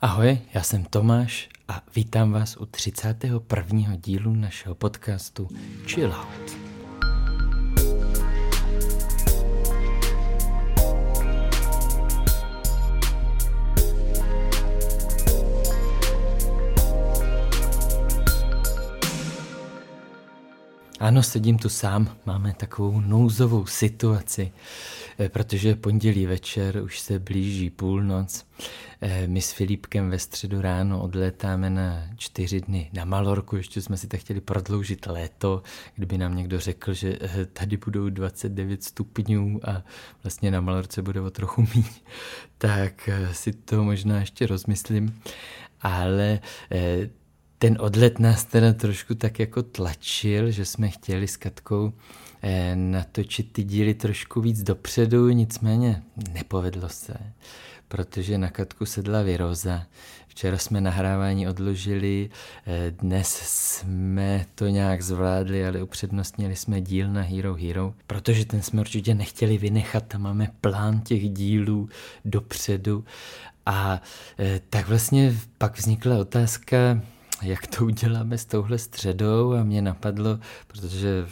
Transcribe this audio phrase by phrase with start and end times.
[0.00, 3.96] Ahoj, já jsem Tomáš a vítám vás u 31.
[3.96, 5.48] dílu našeho podcastu
[5.86, 6.56] Chill Out.
[21.00, 24.52] Ano, sedím tu sám, máme takovou nouzovou situaci,
[25.18, 28.46] eh, protože pondělí večer už se blíží půlnoc.
[29.00, 33.96] Eh, my s Filipkem ve středu ráno odlétáme na čtyři dny na Malorku, ještě jsme
[33.96, 35.62] si tak chtěli prodloužit léto,
[35.94, 39.82] kdyby nám někdo řekl, že eh, tady budou 29 stupňů a
[40.22, 41.84] vlastně na Malorce bude o trochu míň,
[42.58, 45.22] tak si to možná ještě rozmyslím.
[45.80, 46.40] Ale
[47.58, 51.92] ten odlet nás teda trošku tak jako tlačil, že jsme chtěli s Katkou
[52.42, 57.14] eh, natočit ty díly trošku víc dopředu, nicméně nepovedlo se,
[57.88, 59.82] protože na Katku sedla viroza.
[60.28, 62.30] Včera jsme nahrávání odložili,
[62.66, 68.62] eh, dnes jsme to nějak zvládli, ale upřednostnili jsme díl na Hero Hero, protože ten
[68.62, 71.88] jsme určitě nechtěli vynechat, tam máme plán těch dílů
[72.24, 73.04] dopředu.
[73.66, 74.02] A
[74.38, 77.00] eh, tak vlastně pak vznikla otázka,
[77.42, 79.52] jak to uděláme s touhle středou?
[79.52, 81.26] A mě napadlo, protože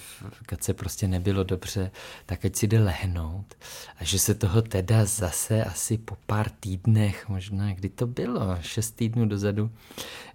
[0.47, 1.91] Kace prostě nebylo dobře,
[2.27, 3.55] tak ať si jde lehnout.
[4.01, 8.91] A že se toho teda zase asi po pár týdnech, možná kdy to bylo, šest
[8.91, 9.71] týdnů dozadu,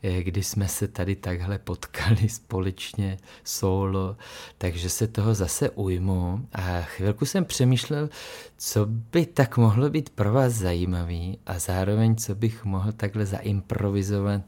[0.04, 4.18] eh, kdy jsme se tady takhle potkali společně solo,
[4.58, 6.48] takže se toho zase ujmu.
[6.54, 8.10] A chvilku jsem přemýšlel,
[8.58, 14.42] co by tak mohlo být pro vás zajímavý a zároveň co bych mohl takhle zaimprovizovat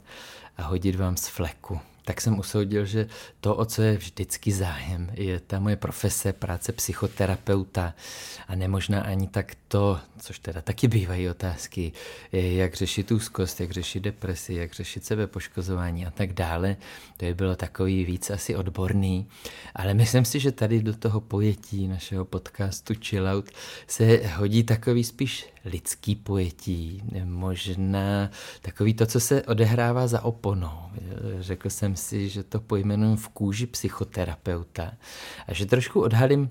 [0.56, 1.80] a hodit vám z fleku.
[2.04, 3.08] Tak jsem usoudil, že
[3.40, 7.94] to, o co je vždycky zájem, je ta moje profese, práce psychoterapeuta
[8.48, 11.92] a nemožná ani tak to, což teda taky bývají otázky,
[12.32, 16.76] jak řešit úzkost, jak řešit depresi, jak řešit sebepoškozování a tak dále.
[17.16, 19.26] To je bylo takový víc asi odborný,
[19.74, 23.50] ale myslím si, že tady do toho pojetí našeho podcastu Chillout
[23.86, 28.30] se hodí takový spíš lidský pojetí, možná
[28.62, 30.78] takový to, co se odehrává za oponou.
[31.40, 34.92] Řekl jsem si, že to pojmenuji v kůži psychoterapeuta
[35.46, 36.50] a že trošku odhalím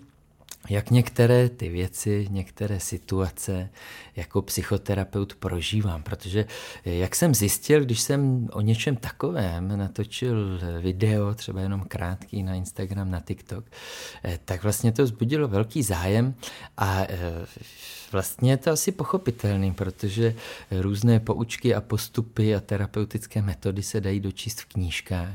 [0.70, 3.70] jak některé ty věci, některé situace
[4.16, 6.46] jako psychoterapeut prožívám, protože
[6.86, 13.12] jak jsem zjistil, když jsem o něčem takovém natočil video, třeba jenom krátký na Instagram,
[13.12, 13.66] na TikTok,
[14.24, 16.36] eh, tak vlastně to vzbudilo velký zájem
[16.78, 17.46] a eh,
[18.12, 20.36] vlastně je to asi pochopitelný, protože
[20.72, 25.30] různé poučky a postupy a terapeutické metody se dají dočíst v knížkách,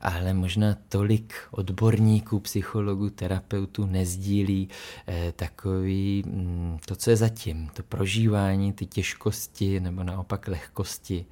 [0.00, 4.67] ale možná tolik odborníků, psychologů, terapeutů nezdílí
[5.06, 11.26] eh, takový, mm, to, co je zatím, to prožívání, ty těžkosti nebo naopak lehkosti.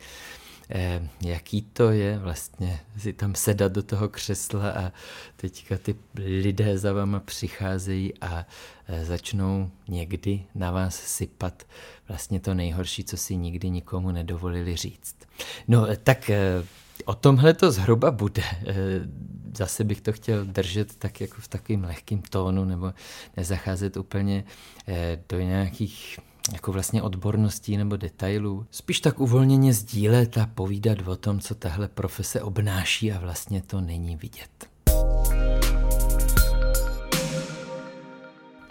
[0.71, 4.93] Eh, jaký to je vlastně si tam sedat do toho křesla a
[5.37, 8.47] teďka ty lidé za váma přicházejí a
[8.89, 11.63] eh, začnou někdy na vás sypat
[12.09, 15.17] vlastně to nejhorší, co si nikdy nikomu nedovolili říct.
[15.69, 16.31] No tak
[17.05, 18.43] O tomhle to zhruba bude.
[19.57, 22.93] Zase bych to chtěl držet tak jako v takovým lehkým tónu nebo
[23.37, 24.45] nezacházet úplně
[24.89, 26.19] eh, do nějakých
[26.53, 28.67] jako vlastně odborností nebo detailů.
[28.71, 33.81] Spíš tak uvolněně sdílet a povídat o tom, co tahle profese obnáší a vlastně to
[33.81, 34.69] není vidět.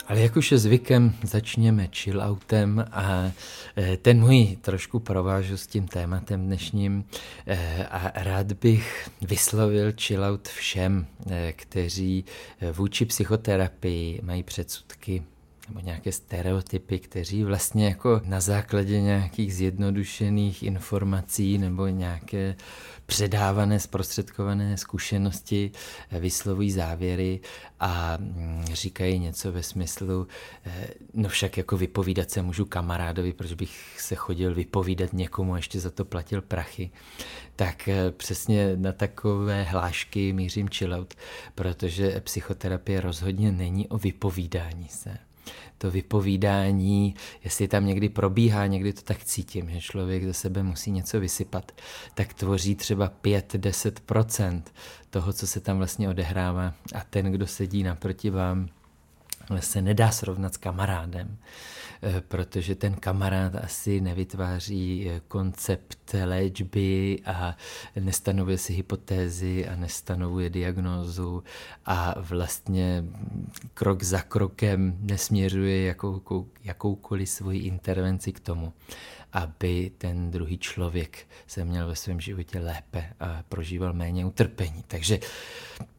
[0.08, 3.32] Ale jak už je zvykem, začněme chilloutem a
[3.78, 7.06] e, ten můj trošku provážu s tím tématem dnešním
[7.48, 12.26] e, a rád bych vyslovil chillout všem, e, kteří
[12.72, 15.24] vůči psychoterapii mají předsudky
[15.68, 22.56] nebo nějaké stereotypy, kteří vlastně jako na základě nějakých zjednodušených informací nebo nějaké
[23.06, 25.72] předávané, zprostředkované zkušenosti
[26.12, 27.40] vyslovují závěry
[27.80, 30.28] a mm, říkají něco ve smyslu,
[30.66, 35.58] eh, no však jako vypovídat se můžu kamarádovi, proč bych se chodil vypovídat někomu a
[35.58, 36.92] ještě za to platil prachy.
[37.56, 41.13] Tak eh, přesně na takové hlášky mířím chillout,
[41.56, 45.18] protože psychoterapie rozhodně není o vypovídání se
[45.77, 50.92] to vypovídání, jestli tam někdy probíhá, někdy to tak cítím, že člověk ze sebe musí
[50.92, 51.72] něco vysypat,
[52.13, 54.62] tak tvoří třeba 5-10%
[55.10, 56.74] toho, co se tam vlastně odehrává.
[56.95, 58.69] A ten, kdo sedí naproti vám,
[59.59, 61.38] se nedá srovnat s kamarádem.
[62.01, 67.56] Eh, protože ten kamarád asi nevytváří eh, koncept léčby a
[68.00, 71.44] nestanovuje si hypotézy a nestanovuje diagnózu
[71.86, 73.06] a vlastně
[73.74, 78.74] krok za krokem nesměřuje jakou, jakoukoliv svoji intervenci k tomu,
[79.36, 84.84] aby ten druhý člověk se měl ve svém životě lépe a prožíval méně utrpení.
[84.88, 85.20] Takže,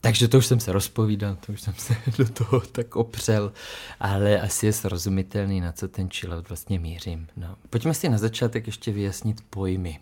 [0.00, 3.52] takže to už jsem se rozpovídal, to už jsem se do toho tak opřel,
[4.00, 7.28] ale asi je srozumitelný, na co ten chillout vlastně mířím.
[7.36, 7.56] No.
[7.70, 10.00] Pojďme si na začátek ještě vyjasnit pojmy.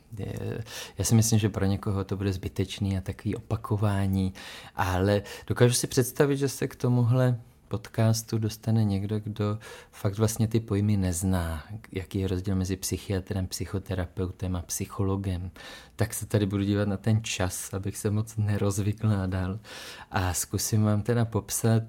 [0.99, 4.35] Já si myslím, že pro někoho to bude zbytečný a takový opakování,
[4.77, 7.41] ale dokážu si představit, že se k tomuhle
[7.75, 9.59] podcastu dostane někdo, kdo
[9.93, 15.50] fakt vlastně ty pojmy nezná, jaký je rozdíl mezi psychiatrem, psychoterapeutem a psychologem,
[15.97, 19.59] tak se tady budu dívat na ten čas, abych se moc nerozvykládal
[20.11, 21.82] a zkusím vám teda popsat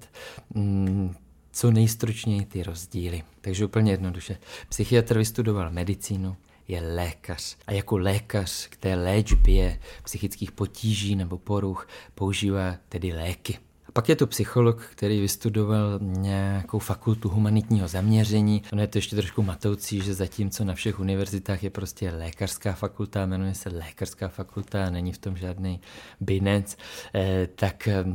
[0.54, 1.16] mm,
[1.52, 3.24] co nejstručněji ty rozdíly.
[3.42, 4.38] Takže úplně jednoduše.
[4.70, 6.36] Psychiatr vystudoval medicínu,
[6.68, 7.58] je lékař.
[7.68, 13.65] A jako lékař k té léčbě psychických potíží nebo poruch používá tedy léky.
[13.96, 18.64] Pak je to psycholog, který vystudoval nějakou fakultu humanitního zaměření.
[18.74, 23.26] Ono je to ještě trošku matoucí, že zatímco na všech univerzitách je prostě lékařská fakulta,
[23.26, 25.82] jmenuje se lékařská fakulta a není v tom žádný
[26.20, 26.78] binec,
[27.16, 28.06] eh, tak eh,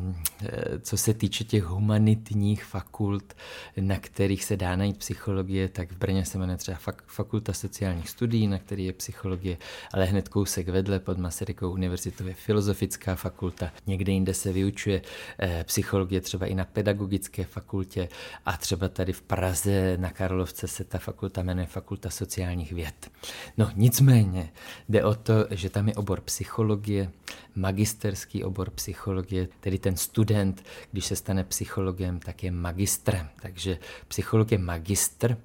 [0.81, 3.35] co se týče těch humanitních fakult,
[3.81, 8.49] na kterých se dá najít psychologie, tak v Brně se jmenuje třeba fakulta sociálních studií,
[8.49, 9.57] na který je psychologie,
[9.93, 13.73] ale hned kousek vedle pod Masarykovou univerzitou je filozofická fakulta.
[13.87, 15.03] Někde jinde se vyučuje
[15.39, 18.09] eh, psychologie třeba i na pedagogické fakultě
[18.47, 23.11] a třeba tady v Praze na Karlovce se ta fakulta jmenuje Fakulta sociálních věd.
[23.57, 24.53] No nicméně
[24.89, 27.11] jde o to, že tam je obor psychologie,
[27.55, 33.29] magisterský obor psychologie, tedy ten student, když se stane psychologem, tak je magistrem.
[33.43, 33.79] Takže
[34.09, 35.37] psycholog je magistr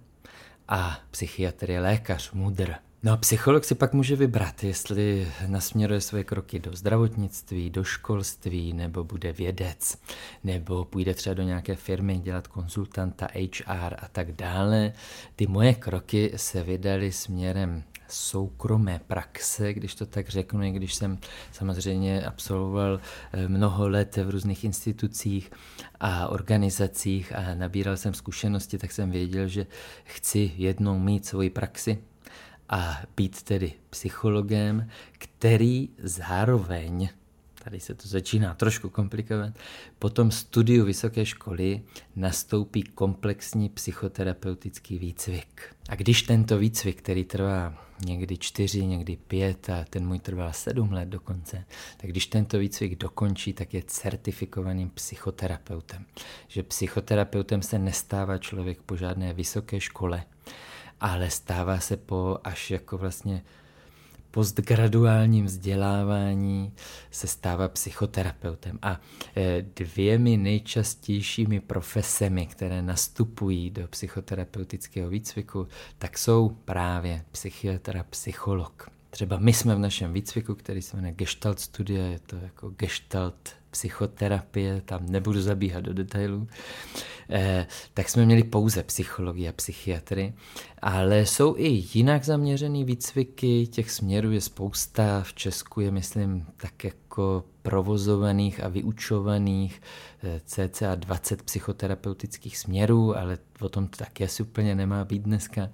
[0.67, 2.84] a psychiatr je lékař, mudr.
[3.05, 8.73] No a psycholog si pak může vybrat, jestli nasměruje své kroky do zdravotnictví, do školství,
[8.73, 9.97] nebo bude vědec,
[10.43, 14.93] nebo půjde třeba do nějaké firmy dělat konzultanta, HR a tak dále.
[15.35, 21.17] Ty moje kroky se vydaly směrem soukromé praxe, když to tak řeknu, i když jsem
[21.51, 22.99] samozřejmě absolvoval
[23.33, 25.51] eh, mnoho let v různých institucích
[25.99, 29.65] a organizacích a nabíral jsem zkušenosti, tak jsem věděl, že
[30.03, 31.97] chci jednou mít svoji praxi,
[32.69, 37.09] a být tedy psychologem, který zároveň,
[37.63, 39.53] tady se to začíná trošku komplikovat,
[39.99, 41.81] po tom studiu vysoké školy
[42.15, 45.75] nastoupí komplexní psychoterapeutický výcvik.
[45.89, 50.91] A když tento výcvik, který trvá někdy čtyři, někdy pět a ten můj trval sedm
[50.91, 51.65] let dokonce,
[51.97, 56.05] tak když tento výcvik dokončí, tak je certifikovaným psychoterapeutem.
[56.47, 60.23] Že psychoterapeutem se nestává člověk po žádné vysoké škole,
[61.01, 63.43] ale stává se po až jako vlastně
[64.35, 66.73] postgraduálním vzdělávání
[67.11, 68.79] se stává psychoterapeutem.
[68.81, 69.01] A
[69.37, 78.89] e, dvěmi nejčastějšími profesemi, které nastupují do psychoterapeutického výcviku, tak jsou právě psychiatr a psycholog.
[79.09, 83.49] Třeba my jsme v našem výcviku, který se jmenuje Gestalt Studia, je to jako Gestalt
[83.75, 86.47] psychoterapie, tam nebudu zabíhat do detailů,
[87.29, 90.33] eh, tak jsme měli pouze psychologii a psychiatry,
[90.81, 96.83] ale jsou i jinak zaměřený výcviky, těch směrů je spousta, v Česku je myslím tak
[96.83, 99.81] jako provozovaných a vyučovaných
[100.23, 105.69] eh, cca 20 psychoterapeutických směrů, ale o tom taky asi úplně nemá být dneska.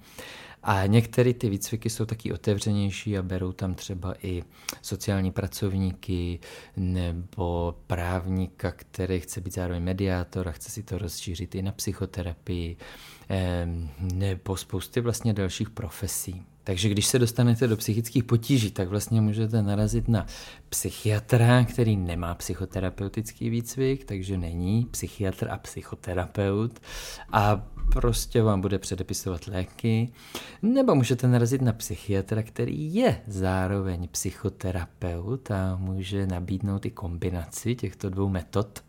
[0.63, 4.43] A některé ty výcviky jsou taky otevřenější a berou tam třeba i
[4.81, 6.39] sociální pracovníky
[6.77, 12.77] nebo právníka, který chce být zároveň mediátor a chce si to rozšířit i na psychoterapii
[14.13, 16.45] nebo spousty vlastně dalších profesí.
[16.63, 20.25] Takže když se dostanete do psychických potíží, tak vlastně můžete narazit na
[20.69, 26.79] psychiatra, který nemá psychoterapeutický výcvik, takže není psychiatr a psychoterapeut
[27.31, 30.09] a prostě vám bude předepisovat léky,
[30.61, 38.09] nebo můžete narazit na psychiatra, který je zároveň psychoterapeut a může nabídnout i kombinaci těchto
[38.09, 38.83] dvou metod.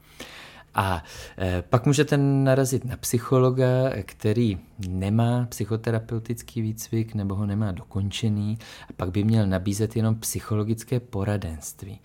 [0.74, 1.04] A
[1.38, 3.66] e, pak můžete narazit na psychologa,
[4.02, 8.58] který nemá psychoterapeutický výcvik nebo ho nemá dokončený
[8.90, 12.00] a pak by měl nabízet jenom psychologické poradenství,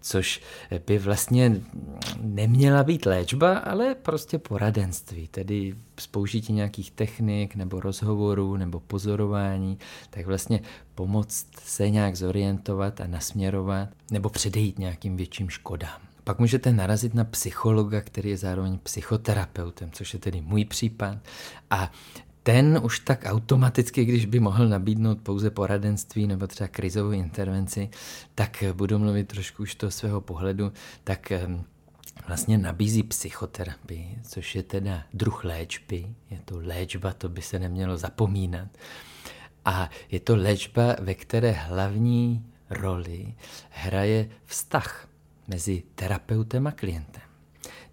[0.00, 0.42] což
[0.86, 1.60] by vlastně
[2.20, 9.78] neměla být léčba, ale prostě poradenství, tedy z použití nějakých technik nebo rozhovorů nebo pozorování,
[10.10, 10.60] tak vlastně
[10.94, 16.07] pomoct se nějak zorientovat a nasměrovat nebo předejít nějakým větším škodám.
[16.28, 21.18] Pak můžete narazit na psychologa, který je zároveň psychoterapeutem, což je tedy můj případ.
[21.70, 21.92] A
[22.42, 27.90] ten už tak automaticky, když by mohl nabídnout pouze poradenství nebo třeba krizovou intervenci,
[28.34, 30.72] tak budu mluvit trošku už toho svého pohledu,
[31.04, 31.32] tak
[32.26, 37.96] vlastně nabízí psychoterapii, což je teda druh léčby, je to léčba, to by se nemělo
[37.96, 38.68] zapomínat.
[39.64, 43.34] A je to léčba, ve které hlavní roli
[43.70, 45.07] hraje vztah
[45.48, 47.22] mezi terapeutem a klientem.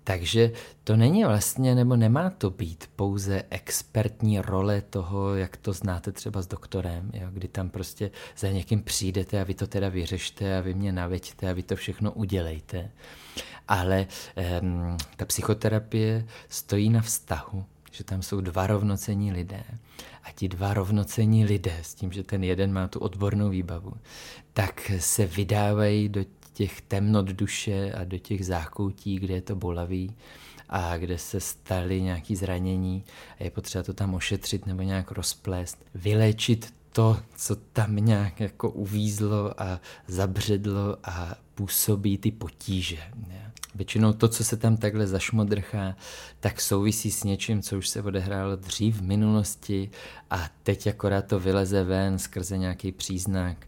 [0.08, 0.52] Takže
[0.84, 6.42] to není vlastně, nebo nemá to být pouze expertní role toho, jak to znáte třeba
[6.42, 10.62] s doktorem, jo, kdy tam prostě za někým přijdete a vy to teda vyřešte a
[10.62, 12.92] vy mě naveďte a vy to všechno udělejte.
[13.68, 14.08] Ale
[14.62, 19.64] um, ta psychoterapie stojí na vztahu, že tam jsou dva rovnocení lidé
[20.24, 23.94] a ti dva rovnocení lidé, s tím, že ten jeden má tu odbornou výbavu,
[24.54, 30.16] tak se vydávají do těch temnot duše a do těch zákoutí, kde je to bolavý
[30.70, 33.04] a kde se staly nějaké zranění
[33.40, 38.70] a je potřeba to tam ošetřit nebo nějak rozplést, vyléčit to, co tam nějak jako
[38.70, 42.98] uvízlo a zabředlo a působí ty potíže.
[43.76, 45.96] Většinou to, co se tam takhle zašmodrchá,
[46.40, 49.90] tak souvisí s něčím, co už se odehrálo dřív v minulosti
[50.30, 53.68] a teď akorát to vyleze ven skrze nějaký příznak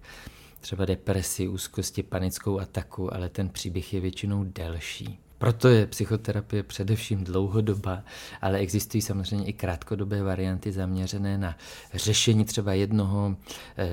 [0.60, 5.20] třeba depresi, úzkosti, panickou ataku, ale ten příběh je většinou delší.
[5.38, 8.04] Proto je psychoterapie především dlouhodoba,
[8.42, 11.58] ale existují samozřejmě i krátkodobé varianty zaměřené na
[11.94, 13.36] řešení třeba jednoho
[13.78, 13.88] eh,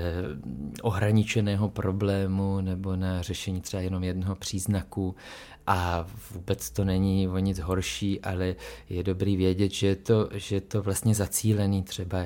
[0.81, 5.15] ohraničeného problému nebo na řešení třeba jenom jednoho příznaku
[5.67, 8.55] a vůbec to není o nic horší, ale
[8.89, 12.23] je dobrý vědět, že je to, že je to vlastně zacílený třeba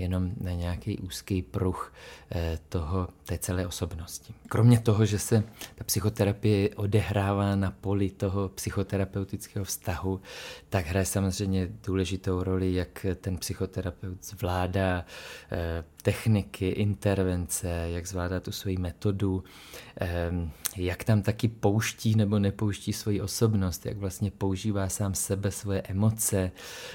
[0.00, 1.92] jenom na nějaký úzký pruh
[2.32, 4.34] eh, toho, té celé osobnosti.
[4.48, 10.20] Kromě toho, že se ta psychoterapie odehrává na poli toho psychoterapeutického vztahu,
[10.68, 15.04] tak hraje samozřejmě důležitou roli, jak ten psychoterapeut zvládá
[15.52, 19.44] eh, techniky, intervence, jak zvládá tu svoji metodu,
[20.76, 26.50] jak tam taky pouští nebo nepouští svoji osobnost, jak vlastně používá sám sebe, svoje emoce,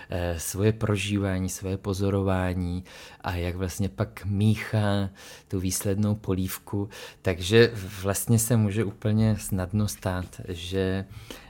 [0.10, 2.84] eh, svoje prožívání, svoje pozorování
[3.22, 5.10] a jak vlastně pak míchá
[5.48, 6.90] tu výslednou polívku.
[7.22, 7.72] Takže
[8.02, 11.06] vlastně se může úplně snadno stát, že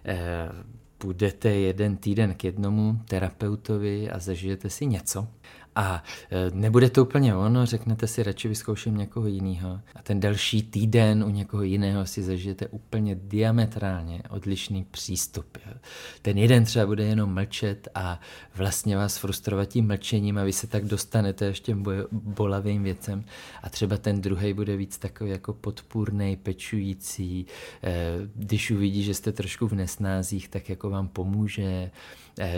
[0.05, 0.49] eh,
[0.97, 5.27] půjdete jeden týden k jednomu terapeutovi a zažijete si něco
[5.75, 9.81] a e, nebude to úplně ono, řeknete si, radši vyzkouším někoho jiného.
[9.95, 15.57] A ten další týden u někoho jiného si zažijete úplně diametrálně odlišný přístup.
[15.65, 15.73] Jo.
[16.21, 18.19] Ten jeden třeba bude jenom mlčet a
[18.55, 21.77] vlastně vás frustrovat tím mlčením a vy se tak dostanete ještě
[22.11, 23.23] bolavým věcem.
[23.63, 27.45] A třeba ten druhý bude víc takový jako podpůrný, pečující.
[27.83, 31.91] E, když uvidí, že jste trošku v nesnázích, tak jako vám pomůže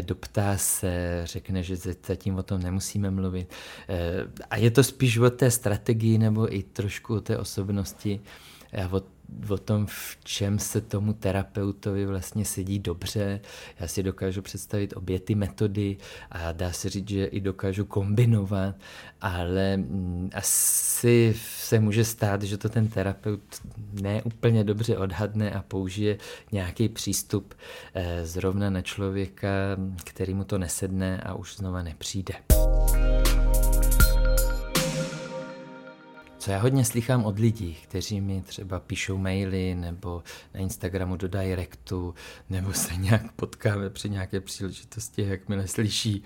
[0.02, 1.76] doptá se, řekne, že
[2.08, 3.54] zatím o tom nemusíme mluvit.
[3.90, 8.22] Eh, a je to spíš o té strategii nebo i trošku o té osobnosti
[8.92, 9.02] o
[9.50, 13.40] o tom, v čem se tomu terapeutovi vlastně sedí dobře.
[13.80, 15.98] Já si dokážu představit obě ty metody
[16.32, 18.76] a dá se říct, že i dokážu kombinovat,
[19.22, 23.42] ale mm, asi se může stát, že to ten terapeut
[24.02, 26.18] ne úplně dobře odhadne a použije
[26.52, 27.54] nějaký přístup
[27.94, 29.50] eh, zrovna na člověka,
[30.04, 32.34] který mu to nesedne a už znova nepřijde.
[36.48, 40.24] Co já hodně slychám od lidí, kteří mi třeba píšou maily nebo
[40.54, 42.16] na Instagramu do directu,
[42.50, 46.24] nebo se nějak potkáme při nějaké příležitosti, jakmile slyší,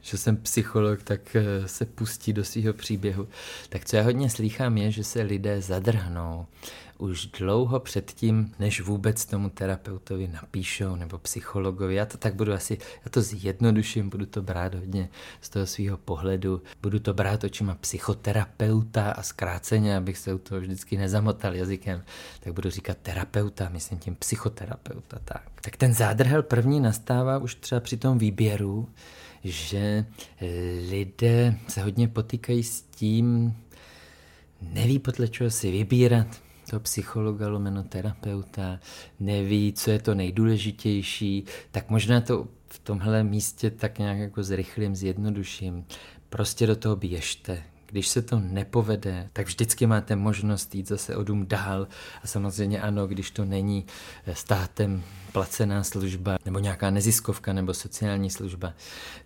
[0.00, 3.28] že jsem psycholog, tak eh, se pustí do svého příběhu.
[3.68, 6.46] Tak co já hodně slychám je, že se lidé zadrhnou
[6.98, 11.94] už dlouho předtím, než vůbec tomu terapeutovi napíšou nebo psychologovi.
[11.94, 15.08] Já to tak budu asi, já to zjednoduším, budu to brát hodně
[15.40, 20.60] z toho svého pohledu, budu to brát očima psychoterapeuta a zkráceně, abych se u toho
[20.60, 22.02] vždycky nezamotal jazykem,
[22.40, 25.18] tak budu říkat terapeuta, myslím tím psychoterapeuta.
[25.24, 25.60] Tak.
[25.60, 28.88] tak ten zádrhel první nastává už třeba při tom výběru,
[29.44, 30.06] že
[30.90, 33.56] lidé se hodně potýkají s tím,
[34.62, 36.43] neví podle čeho si vybírat,
[36.74, 38.80] toho psychologa, lomeno terapeuta,
[39.20, 44.96] neví, co je to nejdůležitější, tak možná to v tomhle místě tak nějak jako zrychlím,
[44.96, 45.84] zjednoduším.
[46.28, 51.24] Prostě do toho běžte, když se to nepovede, tak vždycky máte možnost jít zase o
[51.24, 51.88] dům dál
[52.22, 53.86] a samozřejmě ano, když to není
[54.32, 55.02] státem
[55.34, 58.74] placená služba nebo nějaká neziskovka nebo sociální služba,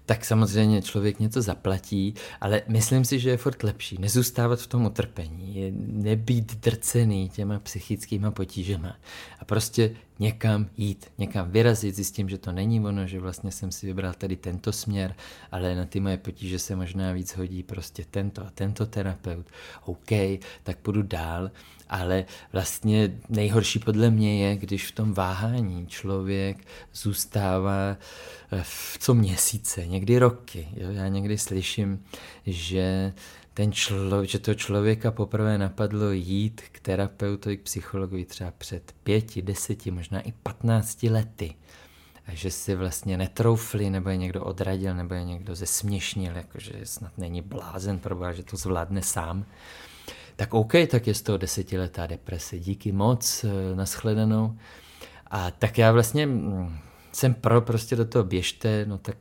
[0.07, 4.85] tak samozřejmě člověk něco zaplatí, ale myslím si, že je furt lepší nezůstávat v tom
[4.85, 8.97] utrpení, nebýt drcený těma psychickýma potížema
[9.39, 13.87] a prostě někam jít, někam vyrazit, zjistím, že to není ono, že vlastně jsem si
[13.87, 15.15] vybral tady tento směr,
[15.53, 19.47] ale na ty moje potíže se možná víc hodí prostě tento a tento terapeut.
[19.85, 20.11] OK,
[20.63, 21.51] tak půjdu dál,
[21.89, 27.97] ale vlastně nejhorší podle mě je, když v tom váhání člověk zůstává
[28.53, 30.69] eh, v co měsíce, někdy roky.
[30.77, 30.91] Jo?
[30.91, 32.05] Já někdy slyším,
[32.47, 33.13] že
[33.59, 39.43] ten člo, že to člověka poprvé napadlo jít k terapeutovi, k psychologovi třeba před pěti,
[39.43, 41.55] deseti, možná i patnácti lety.
[42.27, 47.19] A že si vlastně netroufli, nebo je někdo odradil, nebo je někdo zesměšnil, jakože snad
[47.19, 49.45] není blázen, proboha, že to zvládne sám.
[50.39, 52.59] Tak OK, tak je z toho desetiletá deprese.
[52.59, 54.59] Díky moc, eh, nashledanou.
[55.31, 56.79] A tak já vlastně mm,
[57.13, 59.17] jsem pro, prostě do toho běžte, no tak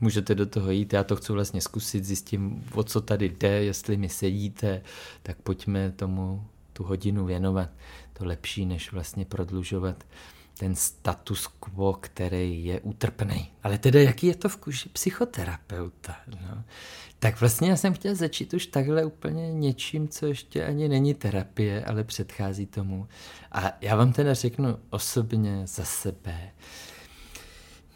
[0.00, 3.96] můžete do toho jít, já to chci vlastně zkusit, zjistím, o co tady jde, jestli
[3.96, 4.82] mi sedíte,
[5.22, 7.68] tak pojďme tomu tu hodinu věnovat.
[8.12, 10.04] To lepší, než vlastně prodlužovat
[10.58, 13.50] ten status quo, který je utrpný.
[13.62, 16.16] Ale teda jaký je to v kuži psychoterapeuta?
[16.26, 16.64] No?
[17.18, 21.84] Tak vlastně já jsem chtěl začít už takhle úplně něčím, co ještě ani není terapie,
[21.84, 23.08] ale předchází tomu.
[23.52, 26.50] A já vám teda řeknu osobně za sebe,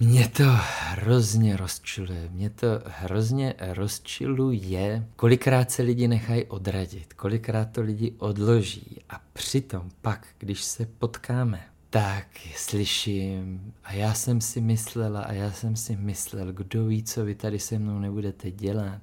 [0.00, 0.44] mě to
[0.90, 9.00] hrozně rozčiluje, mě to hrozně rozčiluje, kolikrát se lidi nechají odradit, kolikrát to lidi odloží
[9.10, 15.52] a přitom pak, když se potkáme, tak slyším a já jsem si myslela a já
[15.52, 19.00] jsem si myslel, kdo ví, co vy tady se mnou nebudete dělat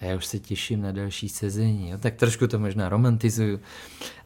[0.00, 1.90] a já už se těším na další sezení.
[1.90, 1.98] Jo?
[1.98, 3.60] Tak trošku to možná romantizuju,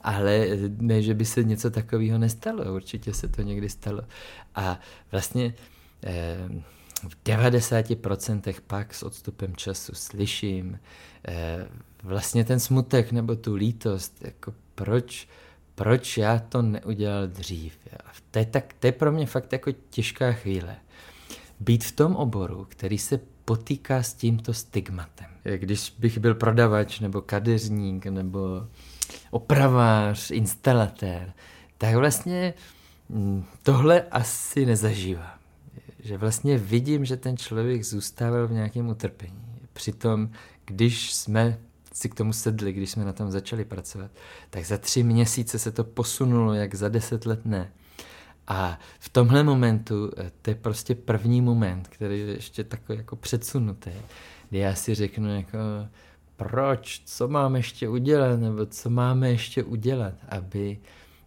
[0.03, 0.47] ale
[0.79, 4.03] ne, že by se něco takového nestalo, určitě se to někdy stalo.
[4.55, 4.81] A
[5.13, 5.55] vlastně
[6.05, 6.49] eh,
[7.09, 10.81] v 90% pak s odstupem času slyším
[11.29, 11.69] eh,
[12.03, 15.29] vlastně ten smutek nebo tu lítost, jako proč,
[15.79, 17.79] proč já to neudělal dřív.
[18.07, 20.77] A to je, tak, to je pro mě fakt jako těžká chvíle.
[21.61, 25.27] Být v tom oboru, který se potýká s tímto stigmatem.
[25.57, 28.67] Když bych byl prodavač nebo kadeřník nebo
[29.31, 31.33] opravář, instalatér,
[31.79, 32.55] tak vlastně
[33.09, 35.39] mm, tohle asi nezažívá.
[35.99, 39.45] Že vlastně vidím, že ten člověk zůstával v nějakém utrpení.
[39.73, 40.31] Přitom,
[40.65, 41.59] když jsme
[41.99, 44.11] si k tomu sedli, když jsme na tom začali pracovat,
[44.51, 47.73] tak za tři měsíce se to posunulo, jak za deset let ne.
[48.49, 53.17] A v tomhle momentu, eh, to je prostě první moment, který je ještě takový jako
[53.17, 53.91] předsunutý,
[54.51, 55.59] kdy já si řeknu jako,
[56.37, 60.79] proč, co máme ještě udělat, nebo co máme ještě udělat, aby,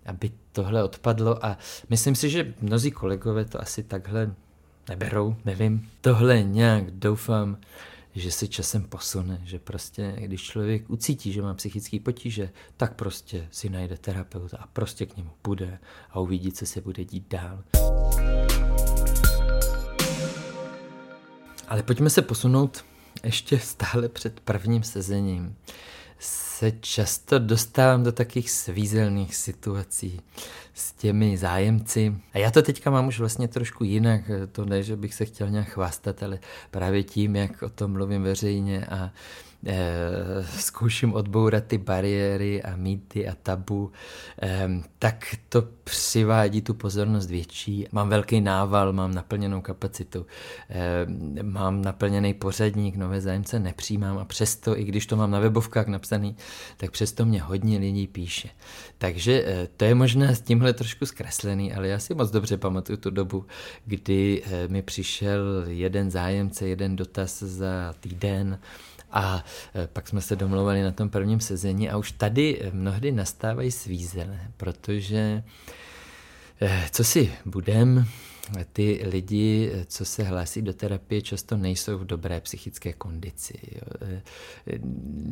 [0.06, 1.46] aby tohle odpadlo.
[1.46, 1.58] A
[1.90, 4.34] myslím si, že mnozí kolegové to asi takhle
[4.90, 5.90] neberou, nevím.
[6.02, 7.58] Tohle nějak doufám,
[8.16, 13.48] že se časem posune, že prostě, když člověk ucítí, že má psychické potíže, tak prostě
[13.52, 17.64] si najde terapeuta a prostě k němu půjde a uvidí, co se bude dít dál.
[21.68, 22.86] Ale pojďme se posunout
[23.24, 25.56] ještě stále před prvním sezením
[26.22, 30.22] se často dostávám do takých svízelných situací
[30.74, 32.16] s těmi zájemci.
[32.34, 34.22] A já to teďka mám už vlastně trošku jinak.
[34.52, 36.40] To ne, že bych se chtěl nějak chvástat, ale
[36.72, 39.12] právě tím, jak o tom mluvím veřejně a
[39.66, 43.92] Eh, zkouším odbourat ty bariéry a mýty a tabu,
[45.00, 47.88] tak to přivádí tu pozornost větší.
[47.92, 50.26] Mám velký nával, mám naplněnou kapacitu,
[51.42, 56.36] mám naplněný pořadník, nové zájemce nepřijímám a přesto, i když to mám na webovkách napsaný,
[56.78, 58.50] tak přesto mě hodně lidí píše.
[58.98, 62.98] Takže eh, to je možná s tímhle trošku zkreslený, ale já si moc dobře pamatuju
[62.98, 63.46] tu dobu,
[63.86, 68.60] kdy eh, mi přišel jeden zájemce, jeden dotaz za týden,
[69.12, 69.46] a
[69.76, 74.40] e, pak jsme se domluvali na tom prvním sezení a už tady mnohdy nastávají svízele,
[74.58, 75.44] protože
[76.62, 78.06] e, co si budem,
[78.74, 83.60] ty lidi, co se hlásí do terapie, často nejsou v dobré psychické kondici.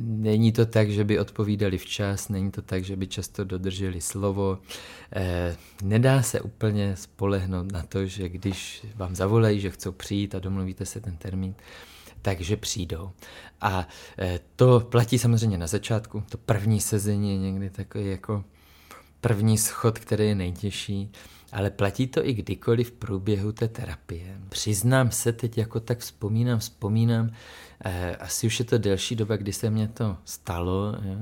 [0.02, 4.60] Není to tak, že by odpovídali včas, není to tak, že by často dodrželi slovo.
[5.84, 10.86] Nedá se úplně spolehnout na to, že když vám zavolají, že chcou přijít a domluvíte
[10.86, 11.56] se ten termín,
[12.22, 13.12] takže přijdou.
[13.62, 13.88] A
[14.20, 16.24] e, to platí samozřejmě na začátku.
[16.30, 18.44] To první sezení je někdy takový jako
[19.22, 21.12] první schod, který je nejtěžší,
[21.52, 24.38] ale platí to i kdykoliv v průběhu té terapie.
[24.50, 27.30] Přiznám se teď, jako tak vzpomínám, vzpomínám,
[27.86, 30.96] eh, asi už je to delší doba, kdy se mně to stalo.
[31.02, 31.16] Jo.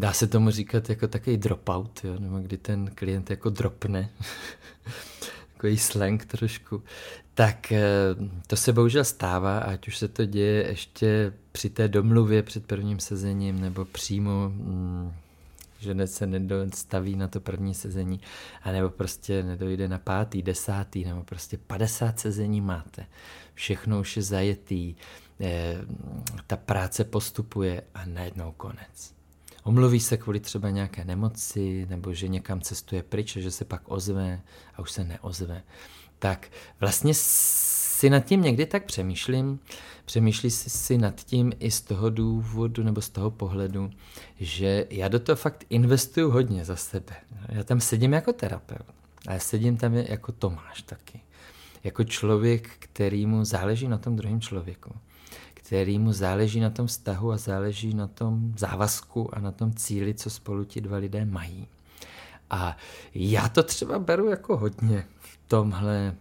[0.00, 4.10] Dá se tomu říkat jako takový dropout, nebo kdy ten klient jako dropne.
[5.64, 6.82] takový slang trošku,
[7.34, 7.82] tak eh,
[8.46, 12.98] to se bohužel stává, ať už se to děje ještě při té domluvě před prvním
[13.00, 15.12] sezením, nebo přímo, mm,
[15.80, 18.20] že se nedostaví na to první sezení,
[18.62, 23.06] anebo prostě nedojde na pátý, desátý, nebo prostě 50 sezení máte.
[23.54, 24.94] Všechno už je zajetý,
[25.40, 25.76] eh,
[26.46, 29.14] ta práce postupuje a najednou konec.
[29.62, 34.40] Omluví se kvůli třeba nějaké nemoci, nebo že někam cestuje pryč, že se pak ozve
[34.74, 35.62] a už se neozve
[36.18, 36.48] tak
[36.80, 39.60] vlastně si nad tím někdy tak přemýšlím,
[40.04, 43.90] přemýšlí si nad tím i z toho důvodu nebo z toho pohledu,
[44.40, 47.14] že já do toho fakt investuju hodně za sebe.
[47.48, 48.86] Já tam sedím jako terapeut
[49.26, 51.20] a já sedím tam jako Tomáš taky.
[51.84, 54.94] Jako člověk, kterýmu záleží na tom druhém člověku
[55.64, 60.30] kterýmu záleží na tom vztahu a záleží na tom závazku a na tom cíli, co
[60.30, 61.68] spolu ti dva lidé mají.
[62.50, 62.76] A
[63.14, 65.06] já to třeba beru jako hodně
[65.54, 66.14] tomhle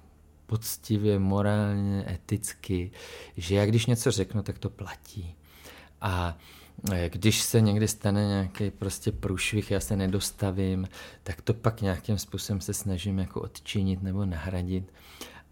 [0.46, 2.92] poctivě, morálně, eticky,
[3.38, 5.36] že já když něco řeknu, tak to platí.
[6.02, 6.38] A
[6.92, 10.88] e, když se někdy stane nějaký prostě průšvih, já se nedostavím,
[11.24, 14.94] tak to pak nějakým způsobem se snažím jako odčinit nebo nahradit.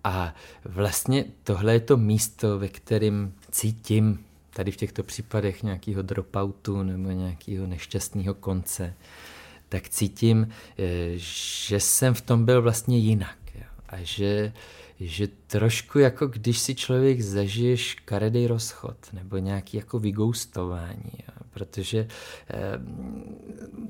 [0.03, 6.83] A vlastně tohle je to místo, ve kterém cítím tady v těchto případech nějakého dropoutu
[6.83, 8.93] nebo nějakého nešťastného konce,
[9.69, 10.47] tak cítím,
[10.79, 13.40] e, že jsem v tom byl vlastně jinak.
[13.91, 14.53] A že
[15.03, 21.11] že trošku jako když si člověk zažiješ karedej rozchod nebo nějaký jako vygoustování,
[21.53, 22.07] protože
[22.49, 22.79] eh,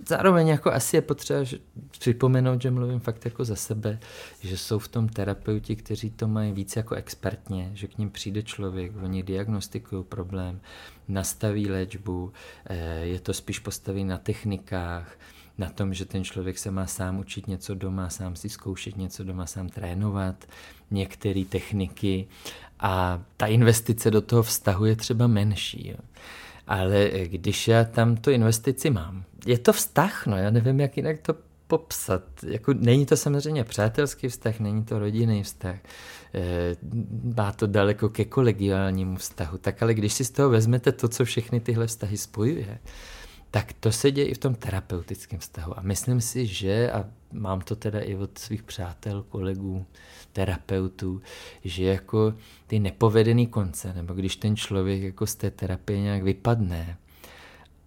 [0.08, 1.58] zároveň jako asi je potřeba že,
[1.92, 4.00] připomenout, že mluvím fakt jako za sebe,
[4.40, 8.44] že jsou v tom terapeuti, kteří to mají víc jako expertně, že k ním přijde
[8.44, 10.62] člověk, oni diagnostikují problém,
[11.08, 12.32] nastaví léčbu,
[12.66, 15.18] eh, je to spíš postaví na technikách,
[15.58, 19.24] na tom, že ten člověk se má sám učit něco doma, sám si zkoušet něco
[19.24, 20.46] doma, sám trénovat
[20.92, 22.28] některé techniky
[22.80, 25.88] a ta investice do toho vztahu je třeba menší.
[25.88, 25.98] Jo.
[26.68, 31.20] Ale když já tam tu investici mám, je to vztah, no já nevím, jak jinak
[31.20, 31.36] to
[31.72, 32.24] popsat.
[32.48, 36.76] Jako, není to samozřejmě přátelský vztah, není to rodinný vztah, e,
[37.36, 41.26] má to daleko ke kolegiálnímu vztahu, tak ale když si z toho vezmete to, co
[41.26, 42.80] všechny tyhle vztahy spojuje,
[43.52, 45.80] tak to se děje i v tom terapeutickém vztahu.
[45.80, 49.86] A myslím si, že, a mám to teda i od svých přátel, kolegů,
[50.34, 51.22] terapeutů,
[51.64, 52.34] že jako
[52.68, 56.98] ty nepovedený konce, nebo když ten člověk jako z té terapie nějak vypadne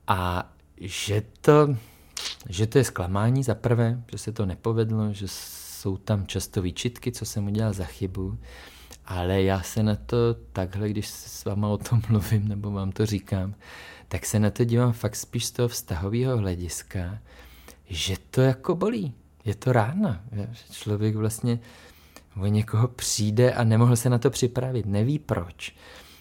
[0.07, 1.77] a že to,
[2.49, 7.13] že to je zklamání za prvé, že se to nepovedlo, že jsou tam často výčitky,
[7.13, 8.39] co jsem udělal za chybu,
[9.07, 13.07] ale já se na to takhle, když s váma o tom mluvím nebo vám to
[13.07, 13.55] říkám,
[14.09, 17.19] tak se na to dívám fakt spíš z toho vztahového hlediska,
[17.87, 19.15] že to jako bolí.
[19.45, 20.21] Je to rána.
[20.33, 21.59] Že člověk vlastně
[22.41, 24.87] o někoho přijde a nemohl se na to připravit.
[24.87, 25.75] Neví proč.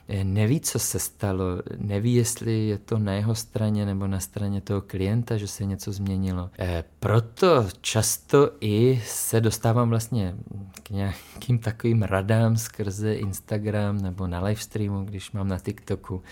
[0.08, 1.46] Eh, neví, co se stalo.
[1.78, 5.92] Neví, jestli je to na jeho straně nebo na straně toho klienta, že se něco
[5.92, 6.50] změnilo.
[6.60, 10.36] Eh, proto často i se dostávám vlastně
[10.84, 16.24] k nějakým takovým radám skrze Instagram nebo na livestreamu, když mám na TikToku.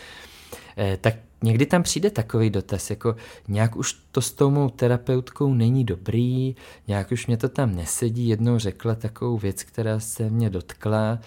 [0.77, 3.15] Eh, tak někdy tam přijde takový dotaz, jako
[3.47, 6.55] nějak už to s tou mou terapeutkou není dobrý,
[6.87, 11.19] nějak už mě to tam nesedí, jednou řekla takovou věc, která se mě dotkla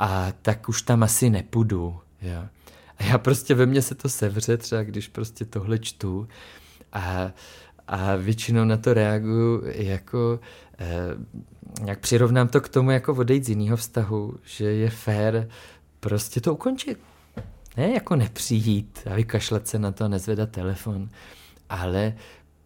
[0.00, 2.00] a tak už tam asi nepůjdu.
[2.22, 2.42] Jo.
[2.98, 6.28] A já prostě ve mně se to sevře, třeba když prostě tohle čtu
[6.92, 7.32] a,
[7.88, 10.40] a většinou na to reaguju jako,
[10.78, 15.48] eh, jak přirovnám to k tomu jako odejít z jiného vztahu, že je fér
[16.00, 16.98] prostě to ukončit
[17.76, 21.08] ne jako nepřijít a vykašlat se na to a nezvedat telefon,
[21.68, 22.14] ale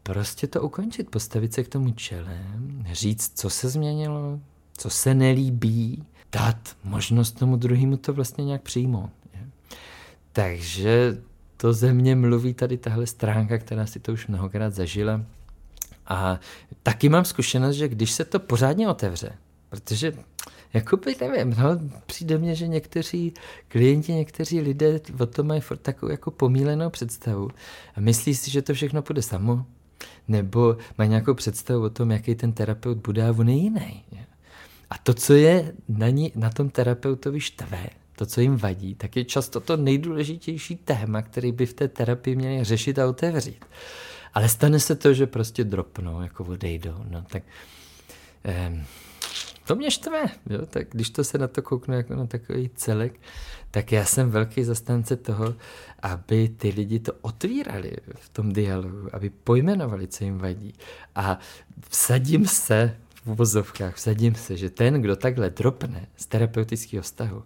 [0.03, 4.40] prostě to ukončit, postavit se k tomu čelem, říct, co se změnilo,
[4.77, 9.11] co se nelíbí, dát možnost tomu druhému to vlastně nějak přijmout.
[9.35, 9.40] Je.
[10.33, 11.23] Takže
[11.57, 15.20] to ze mě mluví tady tahle stránka, která si to už mnohokrát zažila.
[16.07, 16.40] A
[16.83, 19.33] taky mám zkušenost, že když se to pořádně otevře,
[19.68, 20.12] protože
[20.75, 23.35] Jakoby nevím, no, přijde mně, že někteří
[23.68, 27.51] klienti, někteří lidé o tom mají furt takovou jako pomílenou představu
[27.94, 29.66] a myslí si, že to všechno půjde samo,
[30.29, 34.05] nebo mají nějakou představu o tom, jaký ten terapeut bude a on je jiný.
[34.94, 39.16] A to, co je na, ní, na tom terapeutovi štve, to, co jim vadí, tak
[39.16, 43.64] je často to nejdůležitější téma, který by v té terapii měli řešit a otevřít.
[44.35, 47.04] Ale stane se to, že prostě dropnou, jako odejdou.
[47.11, 47.42] No, tak,
[48.44, 48.85] eh,
[49.66, 50.66] to mě štve, jo?
[50.66, 53.20] tak když to se na to kouknu jako na takový celek,
[53.70, 55.54] tak já jsem velký zastánce toho,
[56.02, 60.74] aby ty lidi to otvírali v tom dialogu, aby pojmenovali, co jim vadí.
[61.14, 61.38] A
[61.88, 67.42] vsadím se v uvozovkách, vsadím se, že ten, kdo takhle dropne z terapeutického vztahu,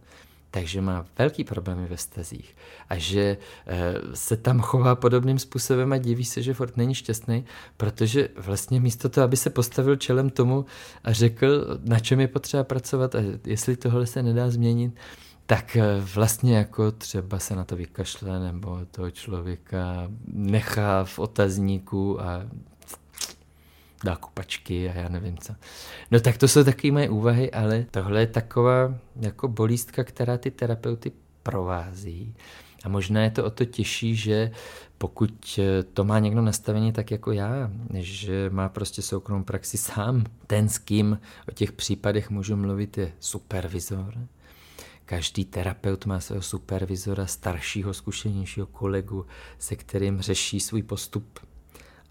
[0.50, 2.56] takže má velký problémy ve stazích
[2.88, 3.36] a že
[3.66, 7.44] eh, se tam chová podobným způsobem a diví se, že furt není šťastný,
[7.76, 10.64] protože vlastně místo toho, aby se postavil čelem tomu
[11.04, 14.94] a řekl, na čem je potřeba pracovat a jestli tohle se nedá změnit,
[15.46, 22.20] tak eh, vlastně jako třeba se na to vykašle nebo toho člověka nechá v otazníku
[22.20, 22.42] a
[24.04, 25.54] dá kupačky a já nevím co.
[26.10, 30.50] No tak to jsou takové moje úvahy, ale tohle je taková jako bolístka, která ty
[30.50, 32.34] terapeuty provází.
[32.84, 34.50] A možná je to o to těžší, že
[34.98, 35.60] pokud
[35.92, 40.78] to má někdo nastavení tak jako já, že má prostě soukromou praxi sám, ten s
[40.78, 44.14] kým o těch případech můžu mluvit je supervizor,
[45.08, 49.26] Každý terapeut má svého supervizora, staršího, zkušenějšího kolegu,
[49.58, 51.38] se kterým řeší svůj postup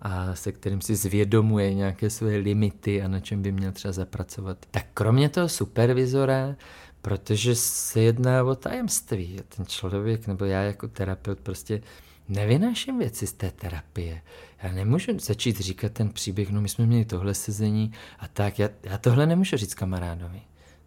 [0.02, 4.58] a se kterým si zvědomuje nějaké své limity a na čem by měl třeba zapracovat.
[4.72, 6.56] Tak kromě toho supervizora,
[7.02, 11.82] protože se jedná o tajemství, ten člověk nebo já jako terapeut prostě
[12.30, 14.22] nevynáším věci z té terapie.
[14.64, 18.70] Já nemůžu začít říkat ten příběh, no my jsme měli tohle sezení a tak, já,
[18.84, 20.42] já tohle nemůžu říct kamarádovi.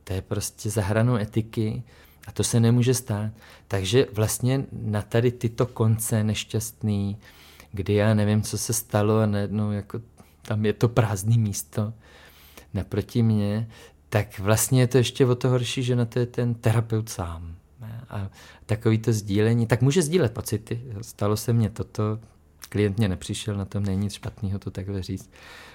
[0.05, 1.83] To je prostě za hranou etiky
[2.27, 3.33] a to se nemůže stát.
[3.69, 7.17] Takže vlastně na tady tyto konce nešťastný,
[7.73, 10.01] kdy já nevím, co se stalo a najednou jako
[10.43, 11.93] tam je to prázdné místo
[12.75, 13.69] naproti mě,
[14.09, 17.55] tak vlastně je to ještě o to horší, že na to je ten terapeut sám.
[18.09, 18.31] A
[18.67, 20.81] takový to sdílení, tak může sdílet pocity.
[21.01, 22.19] Stalo se mně toto,
[22.69, 25.31] klient mě nepřišel, na tom není nic špatného to takhle říct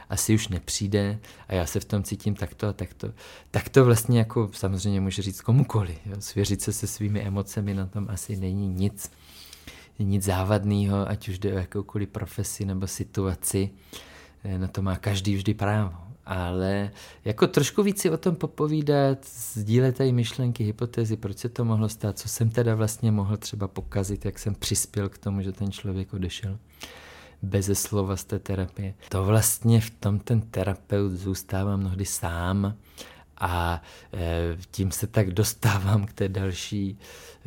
[0.10, 3.12] asi už nepřijde a já se v tom cítím takto a takto.
[3.51, 5.97] Tak to vlastně jako samozřejmě může říct komukoli.
[6.05, 6.15] Jo?
[6.19, 9.12] Svěřit se se svými emocemi na tom asi není nic,
[9.99, 13.69] nic závadného, ať už jde o jakoukoliv profesi nebo situaci.
[14.43, 15.93] Eh, na to má každý vždy právo.
[16.25, 16.91] Ale
[17.25, 21.89] jako trošku víc si o tom popovídat, sdílet tady myšlenky, hypotézy, proč se to mohlo
[21.89, 25.71] stát, co jsem teda vlastně mohl třeba pokazit, jak jsem přispěl k tomu, že ten
[25.71, 26.58] člověk odešel
[27.41, 28.93] beze slova z té terapie.
[29.10, 32.75] To vlastně v tom ten terapeut zůstává mnohdy sám
[33.37, 33.81] a
[34.13, 36.99] e, tím se tak dostávám k té další,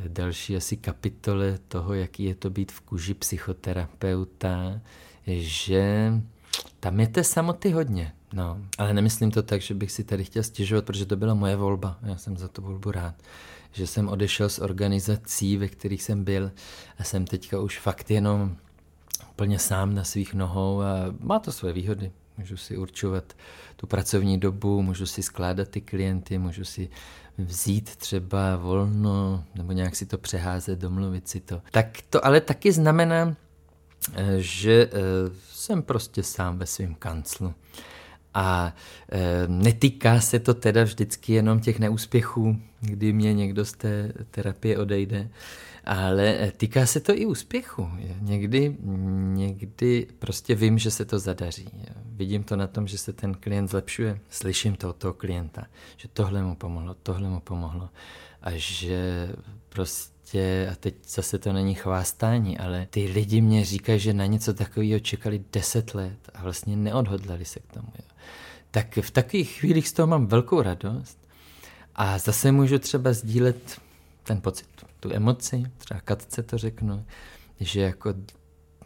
[0.09, 4.81] další asi kapitole toho, jaký je to být v kůži psychoterapeuta,
[5.27, 6.13] že
[6.81, 8.13] tam je té samoty hodně.
[8.33, 11.57] No, ale nemyslím to tak, že bych si tady chtěl stěžovat, protože to byla moje
[11.57, 11.99] volba.
[12.03, 13.15] Já jsem za tu volbu rád.
[13.73, 16.53] Že jsem odešel z organizací, ve kterých jsem byl
[16.99, 18.57] a jsem teďka už fakt jenom
[19.37, 22.13] plně sám na svých nohou a má to své výhody.
[22.39, 23.33] Můžu si určovat
[23.77, 26.89] tu pracovní dobu, můžu si skládat ty klienty, můžu si
[27.39, 31.63] vzít třeba volno nebo nějak si to přeházet, domluvit si to.
[31.71, 33.37] Tak to ale taky znamená,
[34.15, 34.99] eh, že eh,
[35.53, 37.55] jsem prostě sám ve svém kanclu.
[38.39, 38.75] A
[39.13, 44.79] e, netýká se to teda vždycky jenom těch neúspěchů, kdy mě někdo z té terapie
[44.79, 45.29] odejde,
[45.85, 47.89] ale týká se to i úspěchu.
[48.21, 48.77] Někdy,
[49.33, 51.69] někdy prostě vím, že se to zadaří.
[52.07, 54.21] Vidím to na tom, že se ten klient zlepšuje.
[54.31, 57.89] Slyším to od toho klienta, že tohle mu pomohlo, tohle mu pomohlo.
[58.43, 59.29] A že
[59.69, 64.55] prostě, a teď zase to není chvástání, ale ty lidi mě říkají, že na něco
[64.55, 67.89] takového čekali deset let a vlastně neodhodlali se k tomu.
[67.99, 68.08] Jo.
[68.79, 71.19] Tak v takových chvílích z toho mám velkou radost
[71.95, 73.81] a zase můžu třeba sdílet
[74.23, 74.67] ten pocit,
[75.01, 77.05] tu emoci, třeba Katce to řeknu,
[77.61, 78.15] že jako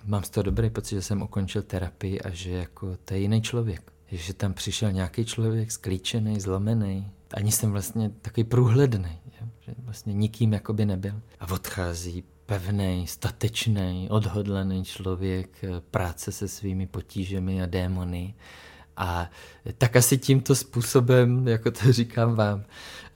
[0.04, 3.42] mám z toho dobrý pocit, že jsem ukončil terapii a že jako to je jiný
[3.42, 3.92] člověk.
[4.12, 7.10] Že tam přišel nějaký člověk sklíčený, zlomený.
[7.34, 9.18] Ani jsem vlastně takový průhledný,
[9.60, 11.20] že vlastně nikým jakoby nebyl.
[11.40, 18.34] A odchází pevný, statečný, odhodlaný člověk, práce se svými potížemi a démony
[18.96, 19.30] a
[19.78, 22.64] tak asi tímto způsobem, jako to říkám vám,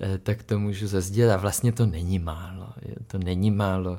[0.01, 1.31] eh, tak to můžu zazdílet.
[1.31, 2.69] A vlastně to není málo.
[3.07, 3.99] To není málo.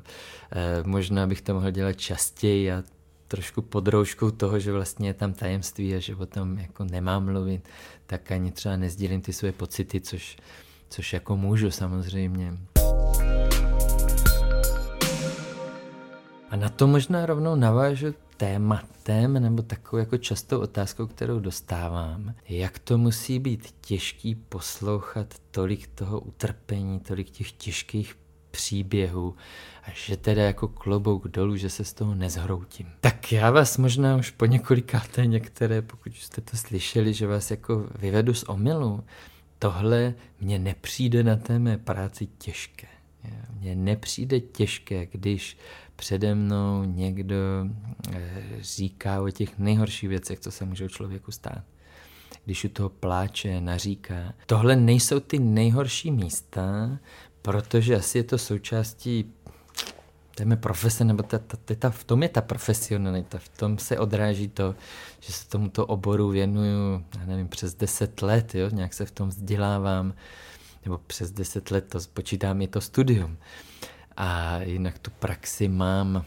[0.52, 2.84] Eh, možná bych to mohl dělat častěji a
[3.28, 7.26] trošku pod rouškou toho, že vlastně je tam tajemství a že o tom jako nemám
[7.26, 7.70] mluvit,
[8.06, 10.38] tak ani třeba nezdílím ty své pocity, což,
[10.90, 12.54] což jako můžu samozřejmě.
[16.50, 22.80] A na to možná rovnou navážu tématem nebo takovou jako častou otázkou, kterou dostávám, jak
[22.80, 28.17] to musí být těžký poslouchat tolik toho utrpení, tolik těch těžkých
[28.52, 29.36] příběhů
[29.84, 32.88] a že teda jako klobouk dolů, že se z toho nezhroutím.
[33.02, 37.89] Tak já vás možná už po několikáté některé, pokud jste to slyšeli, že vás jako
[38.00, 39.04] vyvedu z omylu,
[39.60, 42.88] tohle mně nepřijde na té mé práci těžké.
[43.60, 45.58] Mně nepřijde těžké, když
[45.98, 47.36] přede mnou někdo
[48.12, 51.64] eh, říká o těch nejhorších věcech, co se může člověku stát.
[52.46, 54.34] Když u toho pláče, naříká.
[54.46, 57.00] Tohle nejsou ty nejhorší místa,
[57.42, 59.34] protože asi je to součástí
[60.36, 63.78] té mé profese, nebo ta, ta, ta, ta, v tom je ta profesionalita, v tom
[63.78, 64.76] se odráží to,
[65.20, 69.30] že se tomuto oboru věnuju, já nevím, přes deset let, jo, nějak se v tom
[69.30, 70.14] vzdělávám,
[70.86, 73.38] nebo přes deset let to počítám, je to studium.
[74.18, 76.26] A jinak tu praxi mám,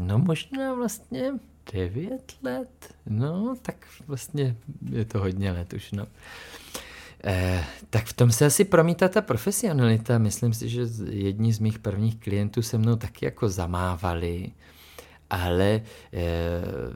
[0.00, 1.32] no možná vlastně
[1.72, 2.94] devět let?
[3.06, 4.56] No, tak vlastně
[4.90, 6.06] je to hodně let už, no.
[7.24, 10.18] Eh, tak v tom se asi promítá ta profesionalita.
[10.18, 14.50] Myslím si, že jedni z mých prvních klientů se mnou taky jako zamávali,
[15.30, 15.80] ale
[16.12, 16.22] eh,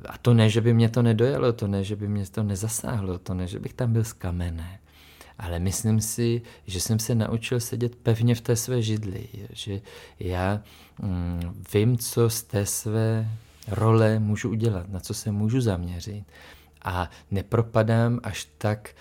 [0.09, 3.19] a to ne, že by mě to nedojelo, to ne, že by mě to nezasáhlo,
[3.19, 4.79] to ne, že bych tam byl z kamene.
[5.43, 9.81] Ale myslím si, že jsem se naučil sedět pevně v té své židli, že
[10.21, 10.63] já
[11.03, 13.29] mm, vím, co z té své
[13.69, 16.25] role můžu udělat, na co se můžu zaměřit.
[16.85, 18.95] A nepropadám až tak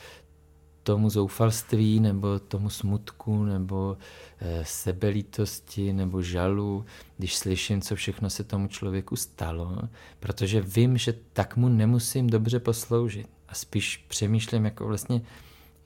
[0.84, 3.97] tomu zoufalství nebo tomu smutku nebo
[4.39, 6.86] e, sebelítosti nebo žalu,
[7.17, 9.77] když slyším, co všechno se tomu člověku stalo,
[10.19, 13.27] protože vím, že tak mu nemusím dobře posloužit.
[13.47, 15.21] A spíš přemýšlím jako vlastně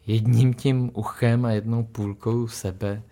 [0.07, 3.03] jedním tím uchem a jednou půlkou sebe.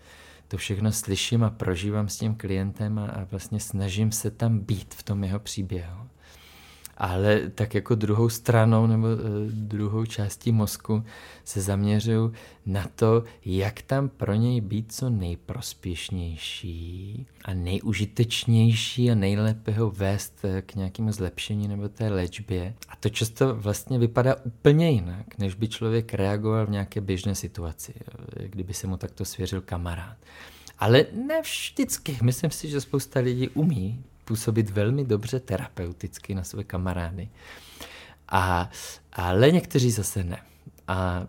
[0.47, 4.93] To všechno slyším a prožívám s tím klientem a, a vlastně snažím se tam být
[4.93, 6.12] v tom jeho příběhu
[6.97, 9.11] ale tak jako druhou stranou nebo uh,
[9.51, 11.03] druhou částí mozku
[11.43, 12.33] se zaměřuju
[12.65, 20.39] na to, jak tam pro něj být co nejprospěšnější a nejužitečnější a nejlépe ho vést
[20.43, 22.73] eh, k nějakému zlepšení nebo té léčbě.
[22.89, 27.93] A to často vlastně vypadá úplně jinak, než by člověk reagoval v nějaké běžné situaci,
[28.47, 30.17] kdyby se mu takto svěřil kamarád.
[30.79, 32.17] Ale ne vždycky.
[32.23, 37.29] Myslím si, že spousta lidí umí působit velmi dobře terapeuticky na své kamarády.
[38.29, 38.69] A,
[39.13, 40.41] ale někteří zase ne.
[40.87, 41.27] A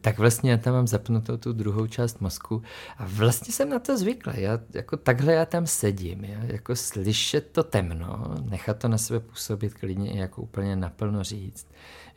[0.00, 2.62] tak vlastně já tam mám zapnutou tu druhou část mozku
[2.98, 4.32] a vlastně jsem na to zvyklý.
[4.36, 9.20] Já, jako takhle já tam sedím, já, jako slyšet to temno, nechat to na sebe
[9.20, 11.66] působit klidně i jako úplně naplno říct,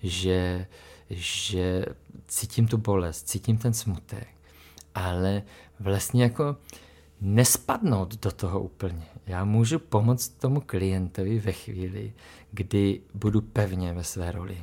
[0.03, 0.67] že,
[1.09, 1.85] že
[2.27, 4.27] cítím tu bolest, cítím ten smutek,
[4.95, 5.43] ale
[5.79, 6.55] vlastně jako
[7.21, 9.05] nespadnout do toho úplně.
[9.27, 12.13] Já můžu pomoct tomu klientovi ve chvíli,
[12.51, 14.57] kdy budu pevně ve své roli.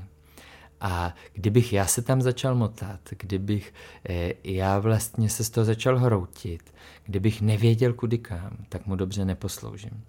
[0.80, 3.74] A kdybych já se tam začal motat, kdybych
[4.08, 9.24] eh, já vlastně se z toho začal hroutit, kdybych nevěděl kudy kam, tak mu dobře
[9.24, 10.04] neposloužím.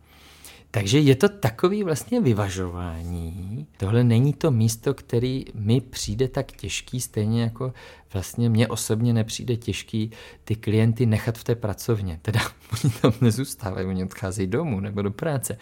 [0.72, 3.68] Takže je to takový vlastně vyvažování.
[3.78, 7.74] Tohle není to místo, který mi přijde tak těžký, stejně jako
[8.14, 10.12] vlastně mě osobně nepřijde těžký
[10.44, 12.20] ty klienty nechat v té pracovně.
[12.22, 12.40] Teda
[12.84, 15.58] oni tam nezůstávají, oni odcházejí domů nebo do práce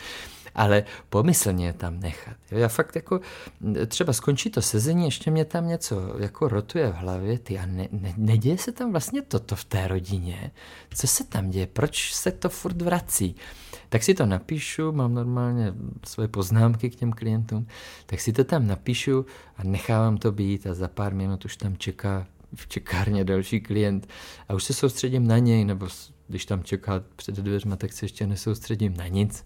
[0.55, 2.37] ale pomyslně je tam nechat.
[2.51, 3.19] Já fakt jako
[3.87, 7.87] třeba skončí to sezení, ještě mě tam něco jako rotuje v hlavě, ty a ne,
[7.91, 10.51] ne, neděje se tam vlastně toto v té rodině.
[10.93, 11.67] Co se tam děje?
[11.67, 13.35] Proč se to furt vrací?
[13.89, 15.73] Tak si to napíšu, mám normálně
[16.05, 17.67] svoje poznámky k těm klientům,
[18.05, 19.25] tak si to tam napíšu
[19.57, 24.07] a nechávám to být a za pár minut už tam čeká v čekárně další klient
[24.49, 25.87] a už se soustředím na něj, nebo
[26.27, 29.45] když tam čeká před dveřma, tak se ještě nesoustředím na nic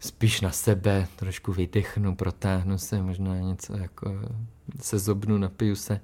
[0.00, 4.20] spíš na sebe, trošku vydechnu, protáhnu se, možná něco jako
[4.80, 6.00] se zobnu, napiju se.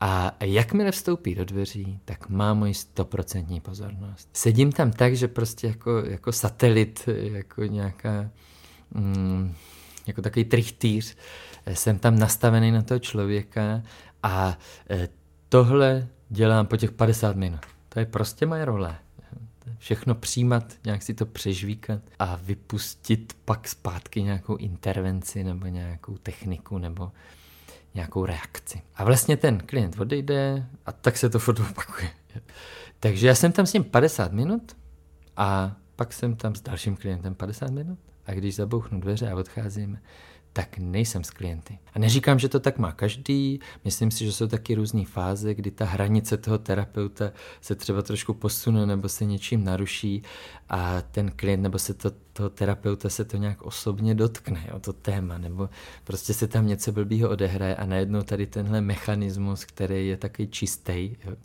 [0.00, 4.28] A jakmile vstoupí do dveří, tak má moji stoprocentní pozornost.
[4.32, 8.30] Sedím tam tak, že prostě jako, jako satelit, jako nějaká,
[8.90, 9.54] mm,
[10.06, 11.16] jako takový trichtýř,
[11.66, 13.82] jsem tam nastavený na toho člověka
[14.22, 14.58] a
[14.90, 15.08] e,
[15.48, 17.60] tohle dělám po těch 50 minut.
[17.88, 18.98] To je prostě moje role
[19.78, 26.78] všechno přijímat, nějak si to přežvíkat a vypustit pak zpátky nějakou intervenci nebo nějakou techniku
[26.78, 27.12] nebo
[27.98, 28.82] nějakou reakci.
[28.94, 32.10] A vlastně ten klient odejde a tak se to furt opakuje.
[33.00, 34.76] Takže já jsem tam s ním 50 minut
[35.36, 39.98] a pak jsem tam s dalším klientem 50 minut a když zabouchnu dveře a odcházím,
[40.58, 41.78] tak nejsem s klienty.
[41.94, 45.70] A neříkám, že to tak má každý, myslím si, že jsou taky různé fáze, kdy
[45.70, 50.22] ta hranice toho terapeuta se třeba trošku posune nebo se něčím naruší
[50.68, 54.92] a ten klient nebo se to, toho terapeuta se to nějak osobně dotkne, jo, to
[54.92, 55.68] téma, nebo
[56.04, 61.16] prostě se tam něco blbýho odehraje a najednou tady tenhle mechanismus, který je taky čistý,
[61.24, 61.36] jo,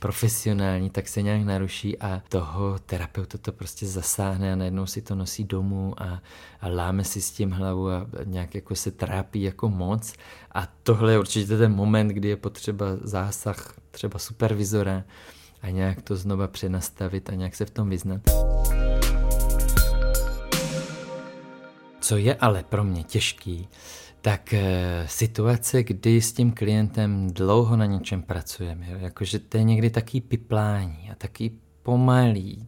[0.00, 5.14] profesionální, tak se nějak naruší a toho terapeuta to prostě zasáhne a najednou si to
[5.14, 6.22] nosí domů a,
[6.60, 10.12] a láme si s tím hlavu a nějak jako se trápí jako moc.
[10.52, 15.04] A tohle je určitě ten moment, kdy je potřeba zásah třeba supervizora
[15.62, 18.20] a nějak to znova přenastavit a nějak se v tom vyznat.
[22.00, 23.68] Co je ale pro mě těžký,
[24.20, 28.98] tak eh, situace, kdy s tím klientem dlouho na něčem pracujeme, jo?
[29.00, 32.66] jakože to je někdy taký piplání a taký pomalý,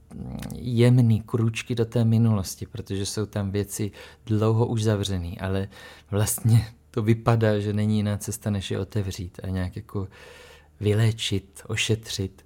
[0.54, 3.90] jemný kručky do té minulosti, protože jsou tam věci
[4.26, 5.68] dlouho už zavřený, ale
[6.10, 10.08] vlastně to vypadá, že není jiná cesta, než je otevřít a nějak jako
[10.80, 12.44] vyléčit, ošetřit.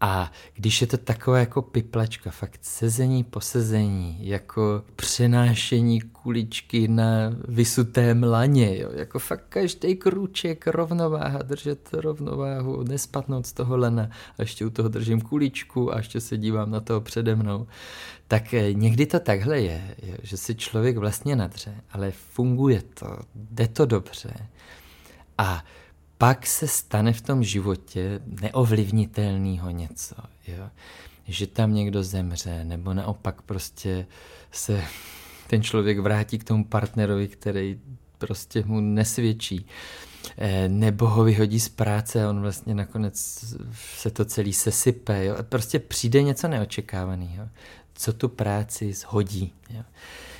[0.00, 7.32] A když je to taková jako piplačka, fakt sezení po sezení, jako přenášení kuličky na
[7.48, 14.42] vysutém laně, jo, jako fakt každý krůček, rovnováha, držet rovnováhu, nespadnout z toho lana a
[14.42, 17.66] ještě u toho držím kuličku a ještě se dívám na toho přede mnou,
[18.28, 23.18] tak eh, někdy to takhle je, jo, že si člověk vlastně nadře, ale funguje to,
[23.34, 24.34] jde to dobře.
[25.38, 25.64] A
[26.18, 30.14] pak se stane v tom životě neovlivnitelného něco.
[30.46, 30.70] Jo?
[31.28, 34.06] Že tam někdo zemře, nebo naopak prostě
[34.52, 34.84] se
[35.46, 37.80] ten člověk vrátí k tomu partnerovi, který
[38.18, 39.66] prostě mu nesvědčí.
[40.38, 45.24] Eh, nebo ho vyhodí z práce a on vlastně nakonec se to celý sesype.
[45.24, 45.36] Jo?
[45.42, 47.48] Prostě přijde něco neočekávaného,
[47.94, 49.52] co tu práci zhodí.
[49.70, 49.82] Jo?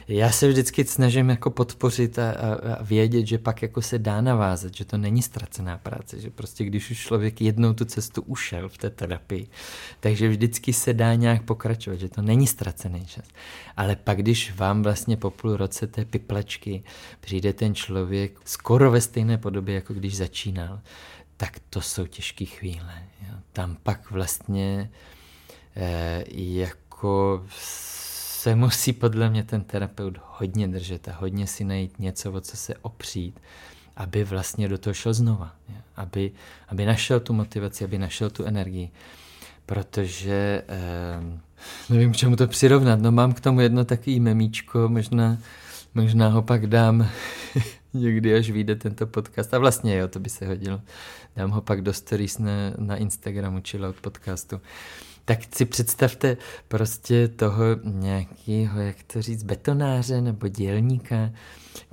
[0.09, 4.21] Já se vždycky snažím jako podpořit a, a, a vědět, že pak jako se dá
[4.21, 8.69] navázat, že to není ztracená práce, že prostě když už člověk jednou tu cestu ušel
[8.69, 9.49] v té terapii,
[10.01, 13.25] takže vždycky se dá nějak pokračovat, že to není ztracený čas.
[13.77, 16.83] Ale pak, když vám vlastně po půl roce té piplačky
[17.21, 20.81] přijde ten člověk skoro ve stejné podobě, jako když začínal,
[21.37, 23.03] tak to jsou těžké chvíle.
[23.29, 23.35] Jo.
[23.53, 24.91] Tam pak vlastně
[25.77, 27.45] eh, jako
[28.47, 32.57] se musí podle mě ten terapeut hodně držet a hodně si najít něco, o co
[32.57, 33.41] se opřít,
[33.97, 35.55] aby vlastně do toho šel znova.
[35.97, 36.33] Aby,
[36.69, 38.91] aby našel tu motivaci, aby našel tu energii.
[39.67, 41.41] Protože eh,
[41.91, 43.01] nevím, k čemu to přirovnat.
[43.01, 45.39] No mám k tomu jedno takový memíčko, možná,
[45.95, 47.09] možná ho pak dám
[47.95, 49.55] někdy, až vyjde tento podcast.
[49.55, 50.81] A vlastně jo, to by se hodilo.
[51.37, 54.61] Dám ho pak do stories na, na Instagramu, od podcastu
[55.27, 56.37] tak si představte
[56.69, 61.31] prostě toho nějakého, jak to říct, betonáře nebo dělníka,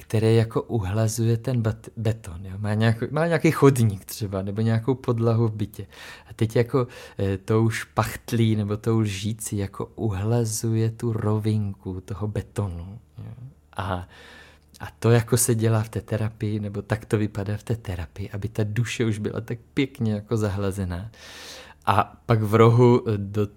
[0.02, 1.64] který jako uhlazuje ten
[1.98, 2.46] beton.
[2.46, 2.58] Jo?
[2.58, 5.86] Má, nějaký, má nějaký chodník třeba, nebo nějakou podlahu v bytě.
[6.30, 6.88] A teď jako
[7.20, 13.00] e, tou špachtlí nebo tou lžící jako uhlazuje tu rovinku toho betonu.
[13.18, 13.34] Jo?
[13.78, 14.08] A
[14.80, 18.30] a to jako se dělá v té terapii, nebo tak to vypadá v té terapii,
[18.30, 21.12] aby ta duše už byla tak pěkně jako zahlazená.
[21.86, 23.48] A pak v rohu eh, do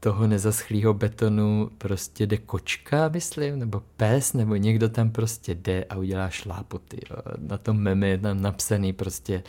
[0.00, 5.96] toho nezaschlého betonu prostě jde kočka, myslím, nebo pes, nebo někdo tam prostě jde a
[5.96, 7.00] udělá šlápoty.
[7.10, 7.16] Jo.
[7.38, 9.42] Na tom meme je tam napsaný prostě,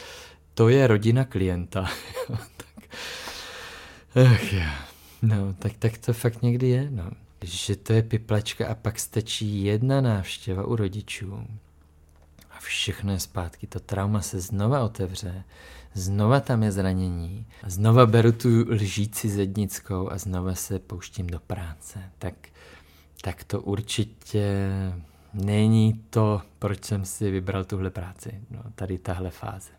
[0.54, 1.90] to je rodina klienta.
[2.58, 2.98] tak,
[4.16, 4.62] ach jo.
[5.22, 7.12] No, tak, tak to fakt někdy je, no.
[7.42, 11.48] Že to je piplačka a pak stačí jedna návštěva u rodičů
[12.52, 13.68] a všechno je zpátky.
[13.68, 15.44] To trauma se znova otevře
[15.94, 22.00] znova tam je zranění, znova beru tu lžíci zednickou a znova se pouštím do práce.
[22.20, 22.34] Tak,
[23.22, 24.70] tak to určitě
[25.34, 29.70] není to, proč jsem si vybral tuhle práci, no, tady tahle fáze.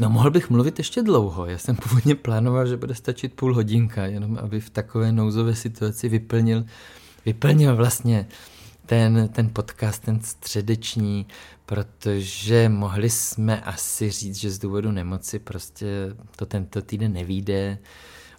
[0.00, 1.46] No mohl bych mluvit ještě dlouho.
[1.46, 6.08] Já jsem původně plánoval, že bude stačit půl hodinka, jenom aby v takové nouzové situaci
[6.08, 6.64] vyplnil,
[7.26, 8.26] vyplnil vlastně
[8.88, 11.26] ten, ten podcast, ten středeční,
[11.66, 15.86] protože mohli jsme asi říct, že z důvodu nemoci prostě
[16.36, 17.78] to tento týden nevíde,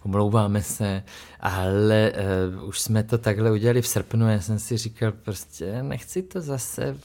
[0.02, 1.02] omlouváme se,
[1.40, 2.12] ale
[2.58, 6.40] uh, už jsme to takhle udělali v srpnu já jsem si říkal, prostě nechci to
[6.40, 6.96] zase,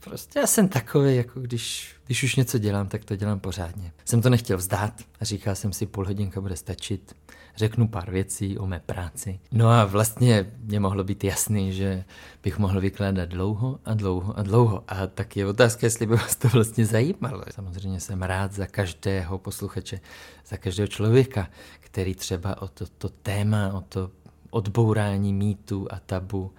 [0.00, 3.92] prostě já jsem takový, jako když, když už něco dělám, tak to dělám pořádně.
[4.04, 7.14] Jsem to nechtěl vzdát a říkal jsem si, půl hodinka bude stačit,
[7.58, 9.40] řeknu pár věcí o mé práci.
[9.52, 12.04] No a vlastně mě mohlo být jasný, že
[12.42, 14.84] bych mohl vykládat dlouho a dlouho a dlouho.
[14.88, 17.42] A tak je otázka, jestli by vás to vlastně zajímalo.
[17.50, 20.00] Samozřejmě jsem rád za každého posluchače,
[20.46, 21.48] za každého člověka,
[21.80, 24.10] který třeba o to, to téma, o to
[24.50, 26.52] odbourání mýtu a tabu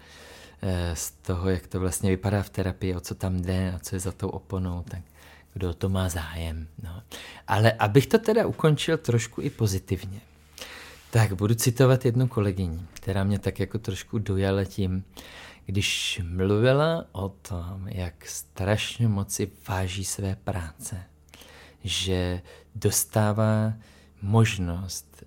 [0.61, 3.95] eh, z toho, jak to vlastně vypadá v terapii, o co tam jde a co
[3.95, 5.01] je za tou oponou, tak
[5.53, 6.67] kdo to má zájem.
[6.83, 7.01] No.
[7.47, 10.21] Ale abych to teda ukončil trošku i pozitivně,
[11.11, 15.03] tak budu citovat jednu kolegyni, která mě tak jako trošku dojala tím,
[15.65, 21.03] když mluvila o tom, jak strašně moci váží své práce,
[21.83, 22.41] že
[22.75, 23.73] dostává
[24.21, 25.23] možnost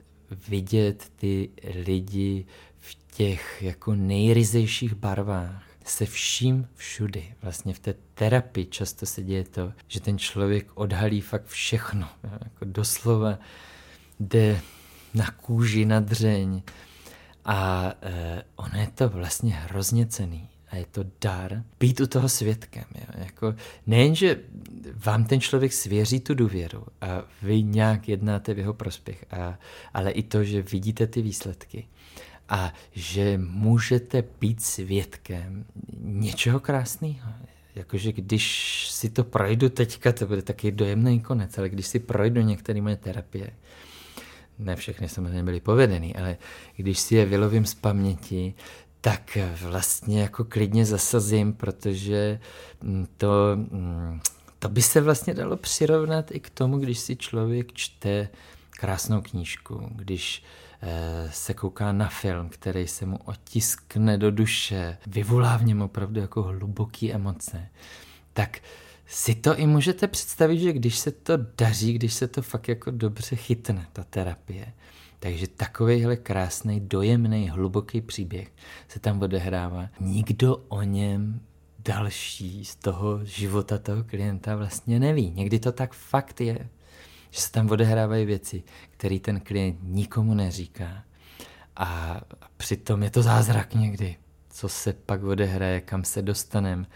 [0.49, 1.51] vidět ty
[1.87, 2.47] lidi
[2.79, 7.35] v těch jako nejryzejších barvách, se vším všudy.
[7.43, 12.09] Vlastně v té terapii často se děje to, že ten člověk odhalí fakt všechno.
[12.23, 13.39] Jako doslova
[14.21, 14.61] jde
[15.15, 16.63] na kůži, na dřeň.
[17.45, 22.29] A e, ono je to vlastně hrozně cený a je to dar být u toho
[22.29, 22.85] svědkem.
[22.95, 23.07] Jo?
[23.19, 23.55] Jako,
[23.87, 24.41] nejenže
[25.05, 29.59] vám ten člověk svěří tu důvěru a vy nějak jednáte v jeho prospěch, a,
[29.95, 31.87] ale i to, že vidíte ty výsledky
[32.49, 35.65] a že můžete být svědkem
[36.01, 37.33] něčeho krásného.
[37.75, 42.41] jakože když si to projdu teďka, to bude taky dojemný konec, ale když si projdu
[42.41, 43.51] některé moje terapie,
[44.65, 46.37] ne všechny samozřejmě byly povedený, ale
[46.77, 48.55] když si je vylovím z paměti,
[49.01, 52.41] tak vlastně jako klidně zasazím, protože
[52.83, 54.21] mm, to, mm,
[54.59, 58.29] to by se vlastně dalo přirovnat i k tomu, když si člověk čte
[58.71, 60.43] krásnou knížku, když
[60.83, 66.21] eh, se kouká na film, který se mu otiskne do duše, vyvolá v něm opravdu
[66.21, 67.69] jako hluboký emoce,
[68.33, 68.59] tak
[69.13, 72.91] si to i můžete představit, že když se to daří, když se to fakt jako
[72.91, 74.73] dobře chytne, ta terapie,
[75.19, 78.53] takže takovýhle krásný, dojemný, hluboký příběh
[78.89, 79.89] se tam odehrává.
[80.01, 81.41] Nikdo o něm
[81.79, 85.31] další z toho života toho klienta vlastně neví.
[85.31, 86.69] Někdy to tak fakt je,
[87.31, 91.05] že se tam odehrávají věci, které ten klient nikomu neříká.
[91.77, 92.21] A
[92.57, 94.17] přitom je to zázrak někdy,
[94.51, 96.87] co se pak odehraje, kam se dostaneme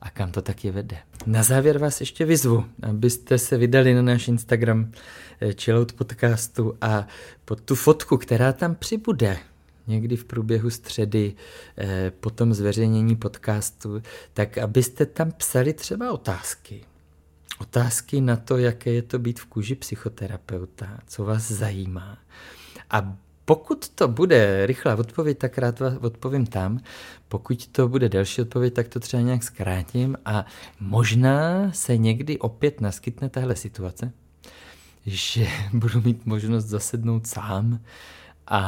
[0.00, 0.96] a kam to taky vede.
[1.26, 4.92] Na závěr vás ještě vyzvu, abyste se vydali na náš Instagram
[5.40, 7.06] eh, Chillout podcastu a
[7.44, 9.38] pod tu fotku, která tam přibude,
[9.86, 11.34] někdy v průběhu středy,
[11.78, 14.02] eh, po tom zveřejnění podcastu,
[14.34, 16.84] tak abyste tam psali třeba otázky.
[17.58, 22.18] Otázky na to, jaké je to být v kůži psychoterapeuta, co vás zajímá.
[22.90, 23.16] A
[23.50, 26.80] pokud to bude rychlá odpověď, tak rád odpovím tam.
[27.28, 30.46] Pokud to bude delší odpověď, tak to třeba nějak zkrátím a
[30.80, 34.12] možná se někdy opět naskytne tahle situace,
[35.06, 37.80] že budu mít možnost zasednout sám
[38.46, 38.64] a,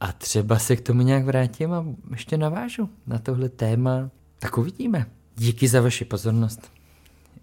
[0.00, 4.10] a třeba se k tomu nějak vrátím a ještě navážu na tohle téma.
[4.38, 5.06] Tak uvidíme.
[5.36, 6.72] Díky za vaši pozornost.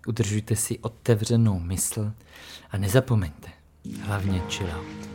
[0.08, 2.12] Udržujte si otevřenou mysl
[2.72, 3.50] a nezapomeňte,
[4.02, 5.15] hlavně chill out.